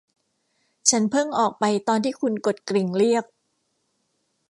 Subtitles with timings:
[0.89, 3.25] ฉันเพิ่งออกไปตอนคุณที่กดกริ่งเรียก